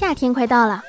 [0.00, 0.82] 夏天快到了，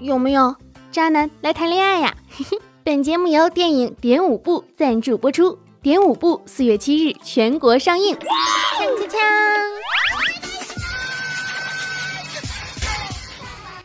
[0.00, 0.54] 有没有
[0.92, 2.14] 渣男来谈恋爱呀？
[2.84, 8.14] 本节目由电影《点五步》赞助播出，《点五步》四月七日全国上映。
[8.14, 9.16] 锵锵锵！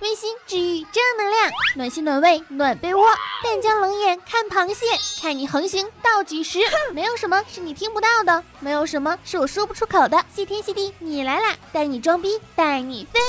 [0.02, 3.05] 温馨治愈正能量，暖心暖胃暖被窝。
[3.41, 4.86] 淡江冷眼看螃蟹，
[5.21, 6.60] 看你横行到几时？
[6.91, 10.21] 没有什么是你听不到的，没有什么是我说不出口的。
[10.36, 11.55] 谢天谢地，你来啦！
[11.71, 13.20] 带你装逼，带你飞。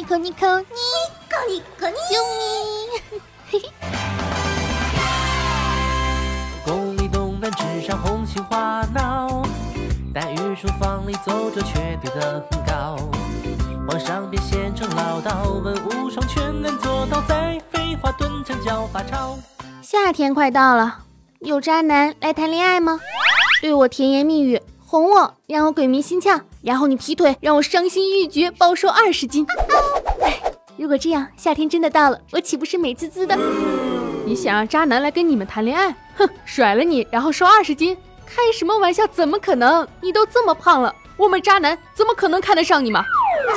[0.00, 0.66] 尼可尼可尼
[1.28, 3.20] 可尼可尼，救命！
[3.50, 3.70] 嘿嘿。
[6.64, 9.42] 宫里东南枝上红杏花闹，
[10.14, 12.96] 但御书房里奏折却堆得很高。
[13.86, 19.38] 皇上别嫌成老道，文武双全能做到，在废话顿成叫发超。
[19.82, 21.00] 夏天快到了，
[21.40, 23.00] 有渣男来谈恋爱吗？
[23.60, 29.46] 对我甜言蜜语，哄我，让我鬼迷心窍，然后你劈腿，让我伤心欲绝，暴瘦二十斤。
[30.20, 30.40] 哎，
[30.76, 33.36] 如果这样，夏天真的到了，我岂不是美滋滋的？
[34.26, 35.94] 你想让渣男来跟你们谈恋爱？
[36.16, 39.06] 哼，甩了你，然后瘦二十斤，开什么玩笑？
[39.06, 39.86] 怎么可能？
[40.02, 43.04] 你都这么胖了，我们渣男怎么可能看得上你嘛？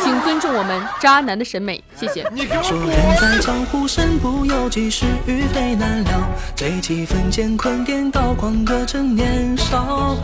[0.02, 2.24] 请尊重我们渣男的审美，谢谢。
[2.64, 6.20] 说人在江湖身不由己，是与非难料。
[6.56, 10.16] 乾坤颠倒，狂歌正年少。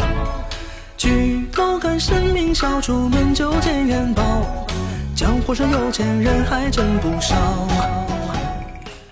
[1.00, 4.22] 举头看神明笑，出门就见元宝。
[5.16, 7.38] 江湖上有钱人还真不少。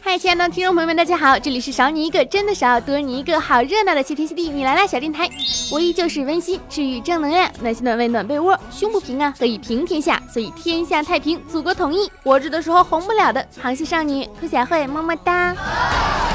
[0.02, 5.29] 嗨，亲爱的听众朋友们，大家好，这里是少你一个真的少，多你一个好热闹的谢天谢地你来啦小电台，
[5.71, 12.11] 我依旧是温馨治愈正能量，暖心暖胃暖被窝，胸不平啊可以平天下，所以天下太平，祖国统一。
[12.23, 15.55] 我指的时候红不了的螃蟹少女兔小慧，么么哒。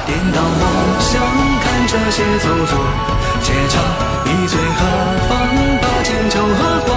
[0.07, 1.21] 颠倒梦想，
[1.61, 2.79] 看这些走走
[3.43, 3.83] 街场，
[4.35, 4.87] 你最何
[5.29, 5.47] 方？
[5.83, 6.91] 把剑求和光。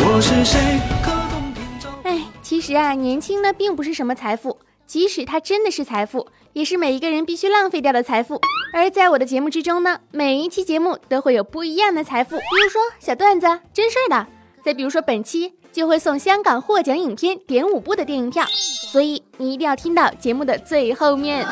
[0.00, 0.78] 我是谁？
[1.02, 1.90] 可懂篇章？
[2.04, 8.38] 哎，其实啊，年轻呢并不是什么财富，即使它真的是财富，也是每一个人必须浪费掉的财富。
[8.74, 14.26] 而在我的节目之中呢，每一期节目都会有不一样的财富，比如说小段子、真事儿的，
[14.62, 18.44] 再比如说本期就会送香港获奖影片《点五部》的电影票，
[18.92, 21.46] 所以你一定要听到节目的最后面。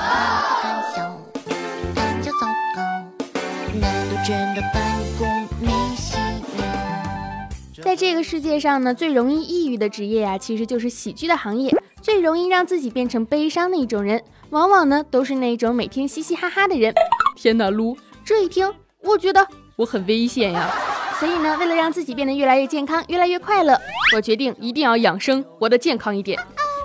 [7.96, 11.74] 在这个世界上呢，最容易抑郁的职业呀、其实就是喜剧的行业。
[12.02, 16.92] 最容易让自己变成悲伤的一种人，往往呢都是那种每天嘻嘻哈哈的人。
[17.36, 18.70] 天哪，撸，这一听，
[19.02, 20.70] 我觉得，我很危险呀！
[21.18, 23.80] 所以呢，为了让自己变得越来越健康，越来越快乐，
[24.14, 26.38] 我决定一定要养生，活得健康一点。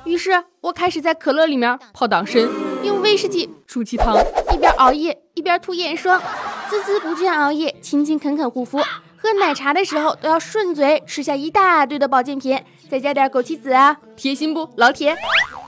[0.05, 2.41] 于是我开始在可乐里面泡党参，
[2.85, 4.17] 用威士忌煮鸡汤，
[4.53, 6.21] 一边熬夜一边涂眼霜，
[6.69, 8.79] 孜孜不倦熬夜，勤勤恳恳护肤。
[9.21, 12.59] 喝奶茶的时候都要顺嘴吃下一大堆的保健品，
[12.89, 15.15] 再加点枸杞子啊，贴心不，老铁？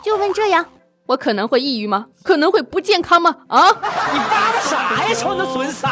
[0.03, 0.65] 就问这样，
[1.05, 2.07] 我可能会抑郁吗？
[2.23, 3.35] 可能会不健康吗？
[3.47, 3.67] 啊！
[3.69, 5.87] 你发的啥呀，瞅那损色！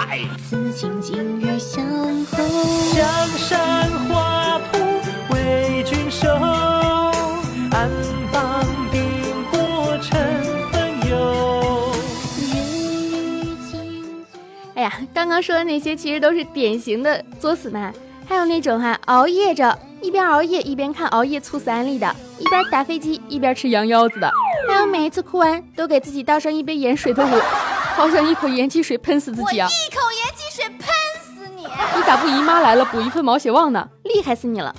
[0.50, 1.86] 此情今日相
[2.26, 2.50] 逢，
[2.96, 4.31] 江山画
[15.00, 17.94] 呀， 刚刚说的那些其实都是典型的作死男，
[18.28, 24.32] 还有那种哈、熬夜着，一边熬夜一边看熬夜猝死案例的，一边打飞机一边吃羊腰子的，
[24.70, 27.40] 还有每一次哭完都给自己倒上一杯盐水的我，
[27.96, 29.68] 好想一口盐汽水喷死自己啊！
[29.68, 30.88] 一口盐汽水喷
[31.22, 31.64] 死你！
[31.96, 33.88] 你咋不姨妈来了补一份毛血旺呢？
[34.04, 34.74] 厉害死你了！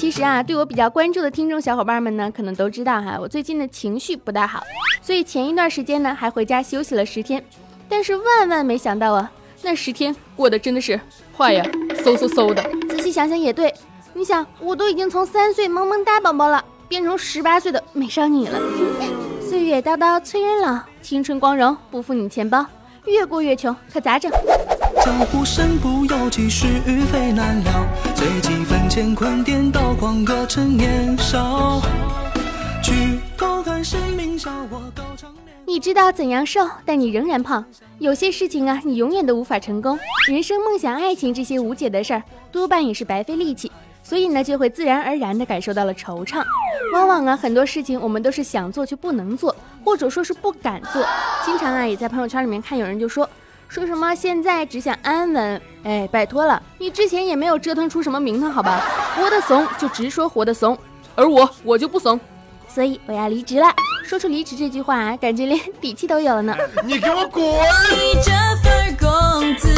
[0.00, 4.62] 其实啊，对我比较关注的听众小伙伴们呢，可能都知道哈，我最近的情绪不大好，
[5.02, 7.44] 所以前一段时间呢，还回家休息了十天。
[7.86, 10.98] 但是万万没想到啊，那十天过得真的是
[11.36, 11.62] 快呀，
[12.02, 12.62] 嗖嗖嗖的。
[12.88, 13.74] 仔细想想也对，
[14.14, 18.58] 你想，我都已经从三岁萌萌哒宝宝了，变成十八岁的美少女了。
[19.46, 22.64] 岁月叨叨催人老，青春光荣不负你钱包，
[23.04, 24.32] 越过越穷，可咋整？
[24.96, 26.66] 江湖身不由己，是
[27.12, 27.72] 非难料。
[28.14, 31.80] 醉几分乾坤颠倒，狂歌趁年少。
[32.82, 35.32] 举头看神明笑我高唱。
[35.66, 37.64] 你知道怎样瘦，但你仍然胖。
[37.98, 39.98] 有些事情啊，你永远都无法成功。
[40.28, 43.70] 人生、梦想、爱情这些无解的事儿，多半也是白费力气。
[44.02, 46.42] 所以呢，就会自然而然地感受到了惆怅。
[46.92, 49.54] 往往啊，很多事情我们都是想做却不能做，
[49.84, 51.06] 或者说是不敢做。
[51.44, 53.28] 经常啊，也在朋友圈里面看有人就说，
[53.70, 55.62] 说什么现在只想安稳。
[55.84, 56.60] 哎拜托了。
[56.78, 58.82] 你之前也没有折腾出什么名堂好吧？
[59.16, 60.76] 活得怂就直说活得怂。
[61.14, 62.18] 而我我就不怂。
[62.68, 63.66] 所以我要离职了。
[64.04, 66.56] 说出离职这句话感觉连底气都有了呢。
[66.84, 67.42] 你给我滚！
[67.44, 68.32] 你这
[68.62, 69.68] 份工资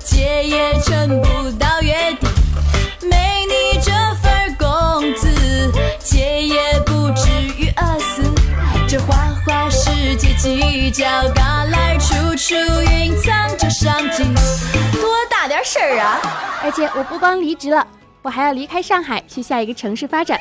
[0.00, 2.26] 姐也撑不到月底。
[3.06, 3.90] 没你这
[4.20, 5.28] 份工资
[6.00, 8.22] 姐也不至于饿死。
[8.88, 12.54] 这话花世界犄角旮旯处处
[12.92, 14.22] 隐藏着商机
[14.92, 16.20] 多大点事儿啊？
[16.62, 17.86] 而且我不光离职了
[18.22, 20.38] 我还要离开上海去下一个城市发展。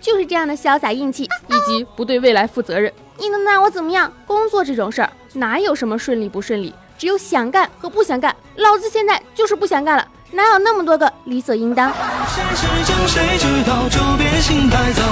[0.00, 2.92] 就是这样的潇洒硬气以及不对未来负责任。
[3.16, 4.12] 你能拿我怎么样？
[4.26, 6.74] 工作这种事儿哪有什么顺利不顺利？
[6.98, 10.06] 只有想干和不想干老子现在就是不想干了。
[10.32, 11.90] 哪有那么多个理所应当？
[12.26, 12.42] 谁
[12.84, 15.02] 是谁知道就别心太早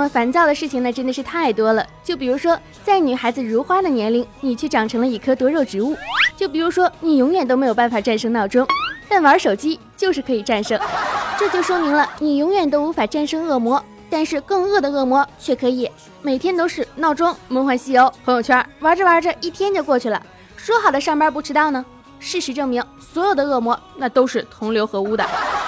[0.00, 1.86] 们烦躁的事情呢，真的是太多了。
[2.02, 5.94] 就比如说，在女孩子如花的年龄，你却长成了一棵多肉植物；
[6.36, 8.66] 就比如说，你永远都没有办法战胜闹钟，
[9.08, 10.80] 但玩手机就是可以战胜。
[11.38, 15.90] 这就说明了你永远都无法战胜恶魔，但是更恶的恶魔却可以。
[16.22, 20.22] 每天都是闹钟、梦幻西游、朋友圈，玩着玩着一天就过去了。
[20.56, 21.84] 说好的上班不迟到呢？
[22.18, 25.26] 事实证明，所有的恶魔那都是同流合污的。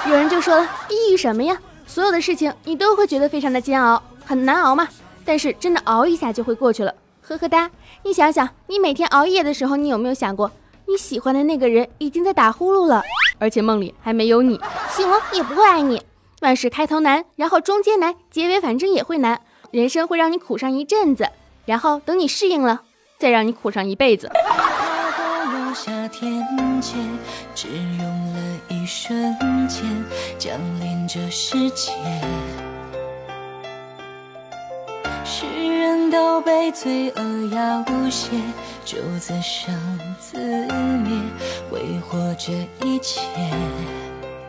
[0.08, 1.58] 有人就说了，抑郁什么呀？
[1.87, 4.02] 所有的事情你都会觉得非常的煎熬，
[4.32, 4.88] 很难熬嘛。
[5.26, 7.70] 但是真的熬一下就会过去了，呵呵哒。
[8.02, 10.50] 你想想，你每天熬夜的时候，你有没有想过，
[10.88, 13.02] 你喜欢的那个人已经在打呼噜了，
[13.38, 14.58] 而且梦里还没有你，
[14.88, 16.02] 醒了也不会爱你。
[16.40, 19.38] 万事开头难，然后中间难，结尾反正也会难。
[19.70, 21.29] 人生会让你苦上一阵子，
[21.67, 22.81] 然后等你适应了，
[23.19, 24.31] 再让你苦上一辈子。
[24.32, 26.43] 跨过落下天
[26.81, 26.96] 堑，
[27.55, 29.37] 只用了一瞬
[29.69, 29.84] 间，
[30.38, 31.93] 降临这世界。
[36.12, 37.23] 都被罪恶
[37.55, 38.29] 要挟，
[38.85, 39.75] 就自生
[40.20, 41.19] 自灭，
[41.70, 42.53] 挥霍这
[42.87, 43.23] 一切。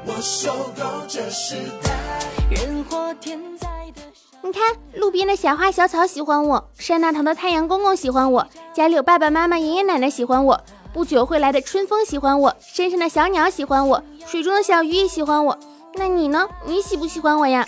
[0.06, 2.20] 我受够这时代。
[2.52, 4.02] 人活天灾的。
[4.42, 4.62] 你看，
[5.00, 10.62] 路边的小花小草喜欢我，山那头的太阳公公喜欢我，家里有爸爸妈妈、爷爷奶奶喜欢我，
[10.92, 15.58] 不久会来的春风喜欢我，山上的小鸟喜欢我，水中的小鱼也喜欢我。
[15.96, 16.46] 那你呢？
[16.66, 17.66] 你喜不喜欢我呀？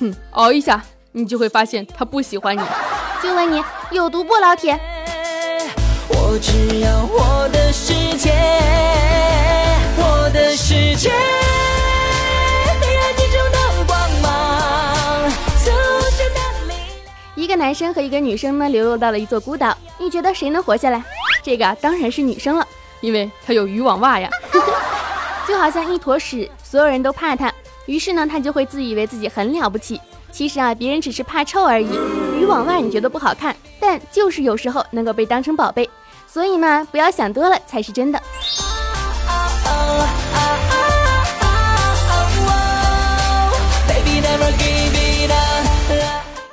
[0.00, 0.82] 哼，熬一下，
[1.16, 2.60] 你就会发现他不喜欢你。
[3.22, 4.78] 就问你，有毒不，老铁？
[6.08, 8.34] 我只要我的世界，
[9.96, 11.10] 我的世界，
[12.82, 15.30] 黑暗之中的光芒，
[15.64, 15.70] 促
[16.10, 17.34] 使的力量。
[17.34, 21.02] 一个男生和一个女生呢，流落到了一座孤岛，你觉得谁能活下来？
[21.42, 22.68] 这个啊当然是女生了。
[23.00, 24.28] 因为她有渔网袜呀。
[25.48, 27.50] 就好像一坨屎，所有人都怕她，
[27.86, 29.98] 于是呢，她就会自以为自己很了不起。
[30.36, 31.88] 其实啊，别人只是怕臭而已。
[32.38, 35.88] 渔网袜你觉得不好看，但就是有时候能够被当成宝贝。
[36.26, 38.20] 所以嘛，不要想多了才是真的。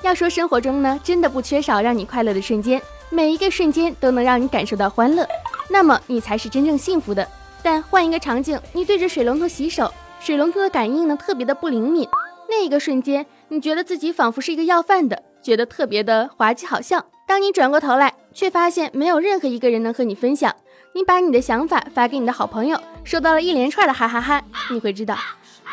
[0.01, 5.27] 要说生活中呢，真的不缺少让你快乐的瞬间，每一个瞬间都能让你感受到欢乐，
[5.69, 7.27] 那么你才是真正幸福的。
[7.61, 12.07] 但换一个场景，你对着水龙头洗手，水龙头的感应呢特别的不灵敏，
[12.47, 17.05] 那一个瞬间，你觉得自己仿佛是一个要饭的，觉得特别的滑稽好笑。
[17.27, 20.51] 当你转过头来，却发现没有任何一个人能和你分享，
[20.95, 25.15] 你把你的想法发给你的好朋友，收到了一连串的哈哈哈，你会知道，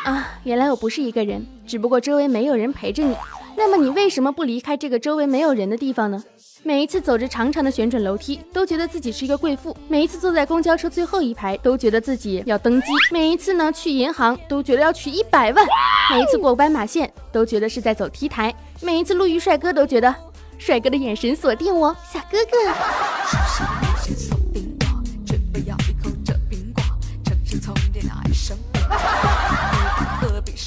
[0.03, 3.15] 啊，原来我不是一个人，只不过周围没有人陪着你。
[3.57, 6.23] 那么你为什么不离开这个周围没有人的地方呢？
[6.63, 15.65] 每一次走着长长的旋转楼梯，都觉得自己是一个贵妇；每一次坐在公交车最后一排，都觉得自己要登机；每一次呢去银行，都觉得要取一百万；
[16.11, 20.13] 每一次过斑马线，都觉得是在走 T 台；每一次路遇帅哥，都觉得
[20.59, 22.51] 帅哥的眼神锁定我，小哥哥。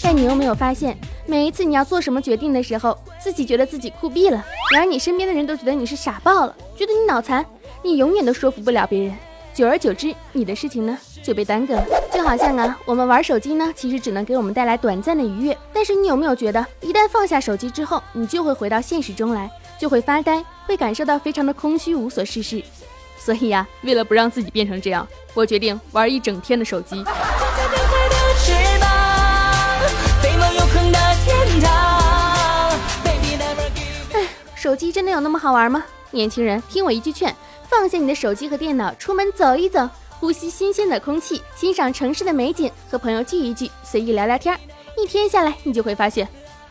[0.03, 7.45] 但你有没有发现，每一次你要做什么决定的时候，自己觉得自己酷毙了，然而你身边的人都觉得你是傻爆了，觉得你脑残，
[7.83, 9.15] 你永远都说服不了别人。
[9.55, 11.87] 久而久之，你的事情呢就被耽搁了。
[12.13, 22.63] 就好像啊，我们玩手机呢，其实只能给我们带来短暂的愉悦，但是你有没有觉得，一旦放下手机之后，你就会回到现实中来，就会发呆，会感受到非常的空虚，无所事事。
[23.17, 27.03] 所以呀、为了不让自己变成这样，我决定玩一整天的手机。
[34.65, 35.85] 手机真的有那么好玩吗？
[36.11, 37.37] 年轻人，听我一句劝，
[37.69, 39.87] 放下你的手机和电脑，出门走一走，
[40.19, 44.59] 呼吸新鲜的空气，欣赏城市的美景，和朋友聚一聚，随意聊聊天儿。
[44.97, 46.27] 一天下来，你就会发现，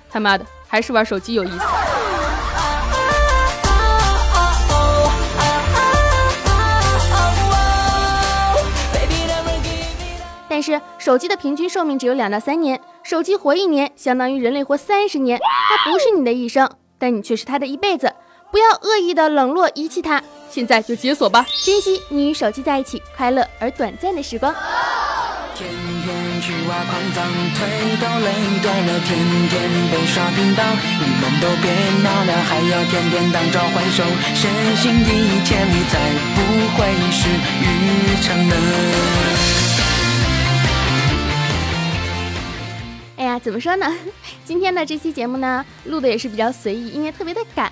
[0.10, 1.60] 他妈的，还是玩手机有意思。
[10.50, 15.40] 但是手机的平均寿命只有两到三年，手机活一年相当于人类活三十年。
[15.40, 16.68] 它不是你的一生，
[17.04, 18.14] 但你却是他的一辈子。
[18.50, 21.46] 不要恶意的冷落遗弃他，现在就解锁吧。
[21.66, 24.56] 珍惜你与手机在一起快乐而短暂的时光。
[25.54, 27.68] 天天去挖矿藏，腿
[28.00, 28.32] 都累
[28.64, 29.20] 断了，天
[29.50, 29.60] 天
[29.92, 31.68] 被刷屏到，你们都别
[32.08, 34.02] 闹了，还要天天当召唤兽，
[34.34, 36.00] 身心一千里才
[36.36, 36.40] 不
[36.78, 37.28] 会是
[37.60, 37.68] 愚
[38.24, 38.56] 蠢呢。
[43.18, 43.94] 哎呀，怎么说呢？
[44.46, 47.72] 今天的这期节目呢，录的也是比较随意，因为特别的赶。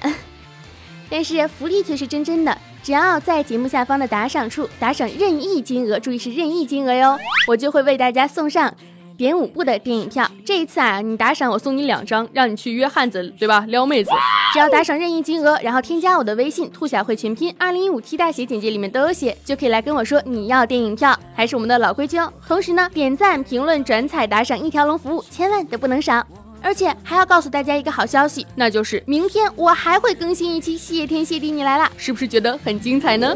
[1.10, 8.74] 但是福利却是真真的，只要在节目下方的打赏处打赏任意金额，注意是任意金额哟，我就会为大家送上
[9.18, 10.26] 点五部的电影票。
[10.46, 13.66] 这一次啊，你打赏我送你两张，让你去约汉子，对吧？
[13.68, 14.10] 撩妹子。
[14.54, 21.18] 只要打赏任意金额，然后添加我的微信“兔小慧全拼二零一五 T 大写”，简介里面都有写，就可以来跟我说你要电影票。
[21.36, 22.32] 还是我们的老规矩哦。
[22.48, 26.26] 同时呢，点赞、评论、转采、打赏一条龙服务，千万都不能少。
[26.62, 30.78] 而且还要告诉大家一个好消息，那就是明天我还会更新一期。
[30.78, 33.36] 谢天谢地你来啦，是不是觉得很精彩呢？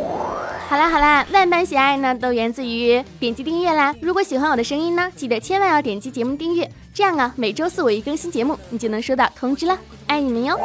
[0.67, 3.94] 好啦好啦，万般喜爱呢都源自于点击订阅啦。
[4.01, 9.77] 如果喜欢我的声音呢，记得千万要点击节目订阅，这样啊，每周四我一更新节目，你就能收到通知了。
[10.08, 10.58] 爱你们哟！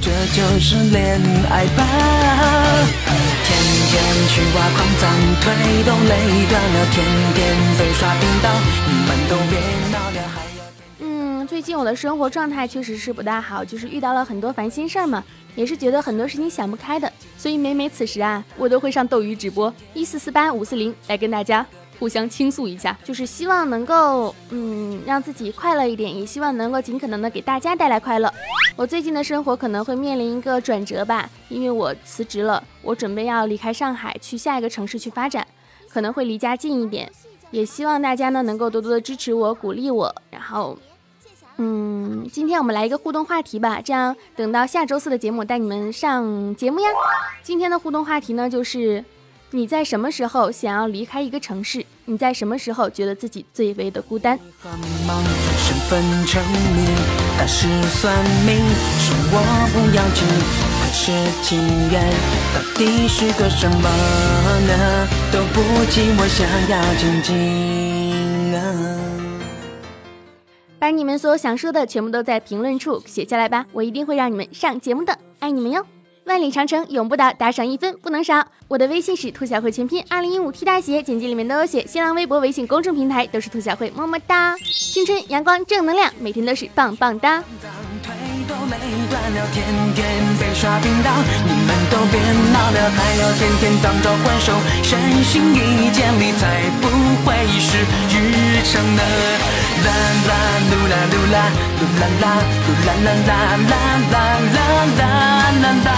[0.00, 1.84] 这就是恋爱吧，
[3.44, 3.58] 天
[3.90, 5.10] 天去挖矿藏，
[5.42, 5.52] 腿
[5.84, 6.12] 都累
[6.48, 7.04] 断了，天
[7.34, 8.50] 天被刷屏到，
[8.86, 9.79] 你们都别
[11.60, 15.22] 最近我的生活状态确实是不大好，就是遇到了很多烦心事儿嘛，
[15.54, 21.66] 也是觉得很多事情想不开的，所以每每此时啊，我都会上斗鱼直播一四四八五四零来跟大家
[21.98, 28.32] 互相倾诉一下，就是希望能够嗯让自己快乐一点，也希望能够尽可能的给大家带来快乐。
[28.74, 35.46] 我最近的生活可能会面临一个转折吧，因为我辞职了，我准备要离开上海去下一个城市去发展，
[35.90, 37.12] 可能会离家近一点，
[37.50, 40.78] 也希望大家呢能够多多的支持我，鼓励我，然后。
[41.62, 46.88] 嗯，今天我们来一个互动话题吧，这样等到下周四的节目带你们上节目呀。
[47.42, 49.04] 今天的互动话题呢，就是
[49.50, 51.84] 你在什么时候想要离开一个城市？
[52.06, 54.38] 你在什么时候觉得自己最为的孤单？
[60.92, 61.12] 是
[61.44, 61.56] 情
[61.92, 62.02] 缘
[62.52, 63.88] 到底是个什么
[64.66, 65.06] 呢？
[65.30, 67.79] 都不及我想要静静
[70.80, 75.84] 把你们所想说的全部都在评论处写下来吧，我一定会让你们上节目的，爱你们哟！
[76.24, 78.42] 万里长城永不倒，打赏一分不能少。
[78.66, 81.86] 我的微信是兔小慧全拼二零一五 T 大写，简介里面都有写。
[81.86, 84.56] 新浪微博、微信公众平台都是兔小慧，么么哒！
[84.58, 87.44] 青春阳光正能量，每天都是棒棒哒！
[88.50, 88.74] 腿都没
[89.08, 89.64] 断了，天
[89.94, 90.02] 天
[90.38, 91.10] 被刷屏到，
[91.46, 92.18] 你们都别
[92.50, 94.52] 闹了，还要天天当召唤兽，
[94.82, 96.88] 身心一建立才不
[97.24, 97.78] 会是
[98.10, 99.02] 日常的。
[99.80, 99.88] 啦
[100.26, 100.32] 啦
[100.68, 101.36] 噜啦噜啦
[101.78, 102.24] 噜啦啦
[102.66, 103.32] 噜啦啦啦
[103.70, 103.72] 啦
[104.10, 104.14] 啦
[104.96, 105.00] 啦
[105.62, 105.88] 啦啦，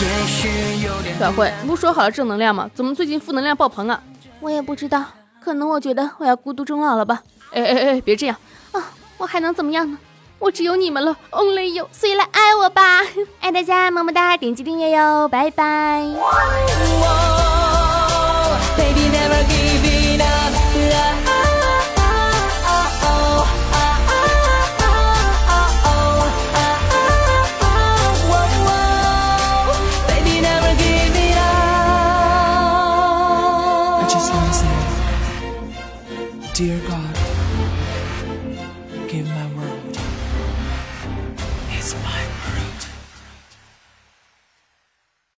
[0.00, 2.68] 也许有点小慧，不说好了正能量吗？
[2.74, 4.02] 怎么最近负能量爆棚啊？
[4.40, 5.04] 我也不知道，
[5.40, 7.22] 可能我觉得我要孤独终老了吧？
[7.52, 8.36] 哎哎哎，别这样
[8.72, 8.82] 啊！
[9.16, 9.98] 我还能怎么样呢？
[10.38, 13.00] 我只有你们了，Only you，所以来爱我吧！
[13.40, 16.04] 爱大家，么么哒，点击订阅哟，拜拜。